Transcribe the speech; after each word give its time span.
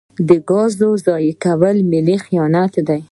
د 0.27 0.29
ګازو 0.49 0.89
ضایع 1.05 1.33
کول 1.43 1.77
ملي 1.91 2.17
خیانت 2.25 2.73
دی. 2.87 3.01